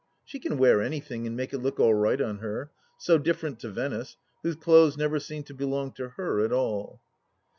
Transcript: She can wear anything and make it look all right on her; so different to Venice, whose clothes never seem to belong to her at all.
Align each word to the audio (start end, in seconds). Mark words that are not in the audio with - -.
She 0.25 0.39
can 0.39 0.57
wear 0.57 0.81
anything 0.81 1.27
and 1.27 1.37
make 1.37 1.53
it 1.53 1.59
look 1.59 1.79
all 1.79 1.93
right 1.93 2.19
on 2.19 2.39
her; 2.39 2.71
so 2.97 3.19
different 3.19 3.59
to 3.59 3.69
Venice, 3.69 4.17
whose 4.41 4.55
clothes 4.55 4.97
never 4.97 5.19
seem 5.19 5.43
to 5.43 5.53
belong 5.53 5.91
to 5.91 6.09
her 6.09 6.39
at 6.43 6.51
all. 6.51 7.03